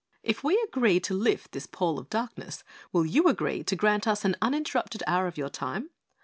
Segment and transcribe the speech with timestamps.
[0.23, 4.25] "If we agree to lift this pall of darkness, will you agree to grant us
[4.25, 5.91] an uninterrupted hour of your time?"